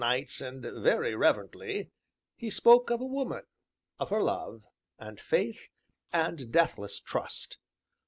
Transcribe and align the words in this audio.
But, 0.03 0.07
lastly 0.07 0.47
and 0.47 0.61
very 0.81 1.13
reverently, 1.15 1.91
he 2.35 2.49
spoke 2.49 2.89
of 2.89 3.01
a 3.01 3.05
woman, 3.05 3.43
of 3.99 4.09
her 4.09 4.23
love, 4.23 4.63
and 4.97 5.19
faith, 5.19 5.69
and 6.11 6.51
deathless 6.51 6.99
trust. 6.99 7.59